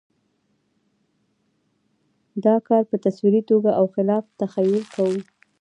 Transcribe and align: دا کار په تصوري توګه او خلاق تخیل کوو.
دا 2.45 2.55
کار 2.67 2.83
په 2.91 2.95
تصوري 3.05 3.41
توګه 3.49 3.71
او 3.79 3.85
خلاق 3.93 4.23
تخیل 4.39 4.75
کوو. 4.95 5.17